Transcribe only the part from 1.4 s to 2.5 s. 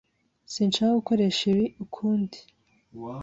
ibi ukundi.